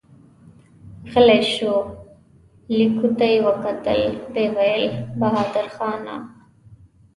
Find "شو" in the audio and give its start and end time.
1.53-1.73